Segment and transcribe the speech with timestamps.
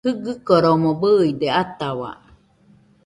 [0.05, 2.13] Jɨgɨkoromo bɨide atahau